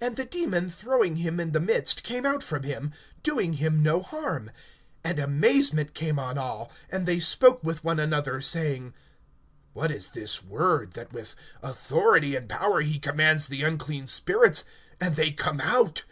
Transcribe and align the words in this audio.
And 0.00 0.16
the 0.16 0.24
demon 0.24 0.70
throwing 0.70 1.16
him 1.16 1.38
in 1.38 1.52
the 1.52 1.60
midst 1.60 2.02
came 2.02 2.24
out 2.24 2.42
from 2.42 2.62
him, 2.62 2.94
doing 3.22 3.52
him 3.52 3.82
no 3.82 4.00
harm. 4.00 4.50
(36)And 5.04 5.22
amazement 5.22 5.92
came 5.92 6.18
on 6.18 6.38
all; 6.38 6.72
and 6.90 7.04
they 7.04 7.20
spoke 7.20 7.62
with 7.62 7.84
one 7.84 8.00
another, 8.00 8.40
saying: 8.40 8.94
What 9.74 9.90
is 9.90 10.08
this 10.08 10.42
word, 10.42 10.92
that 10.92 11.12
with 11.12 11.34
authority 11.62 12.36
and 12.36 12.48
power 12.48 12.80
he 12.80 12.98
commands 12.98 13.48
the 13.48 13.62
unclean 13.62 14.06
spirits, 14.06 14.64
and 14.98 15.16
they 15.16 15.30
come 15.30 15.60
out? 15.60 16.04